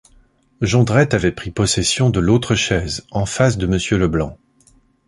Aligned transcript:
Jondrette 0.61 1.13
avait 1.13 1.31
pris 1.31 1.51
possession 1.51 2.09
de 2.09 2.19
l’autre 2.19 2.55
chaise 2.55 3.05
en 3.11 3.27
face 3.27 3.59
de 3.59 3.67
Monsieur 3.67 3.99
Leblanc. 3.99 4.35